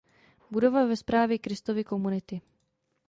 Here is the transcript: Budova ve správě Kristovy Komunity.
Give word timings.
Budova 0.51 0.85
ve 0.85 0.97
správě 0.97 1.37
Kristovy 1.39 1.83
Komunity. 1.83 2.41